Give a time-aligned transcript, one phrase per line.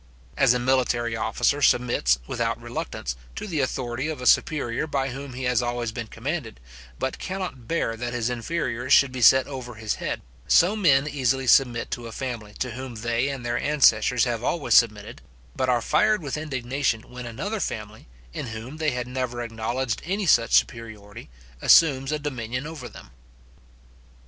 [0.35, 5.33] As a military officer submits, without reluctance, to the authority of a superior by whom
[5.33, 6.59] he has always been commanded,
[6.97, 11.45] but cannot bear that his inferior should be set over his head; so men easily
[11.45, 15.21] submit to a family to whom they and their ancestors have always submitted;
[15.55, 20.25] but are fired with indignation when another family, in whom they had never acknowledged any
[20.25, 21.29] such superiority,
[21.61, 23.11] assumes a dominion over them.